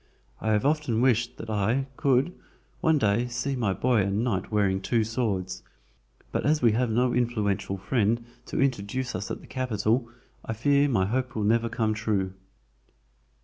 [0.39, 2.33] I have often wished that I could,
[2.79, 5.61] one day, see my boy a knight wearing two swords,
[6.31, 10.09] but as we have no influential friend to introduce us at the Capital,
[10.43, 12.33] I fear my hope will never come true."